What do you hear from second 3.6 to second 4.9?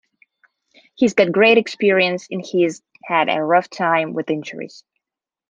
time with injuries.